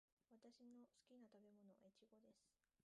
[0.31, 2.49] 私の好きな食べ物はイチゴです。